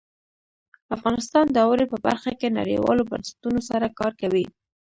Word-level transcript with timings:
افغانستان 0.95 1.45
د 1.51 1.57
اوړي 1.67 1.85
په 1.89 1.97
برخه 2.07 2.31
کې 2.39 2.55
نړیوالو 2.59 3.07
بنسټونو 3.11 3.59
سره 3.69 3.95
کار 3.99 4.11
کوي. 4.21 4.45